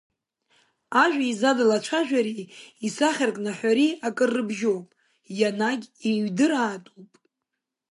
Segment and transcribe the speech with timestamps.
[1.03, 2.45] Ажәа еизадала ацәажәареи
[2.85, 4.87] исахьаркны аҳәареи акыр рыбжьоуп,
[5.39, 7.11] ианагь еиҩдыраатәуп.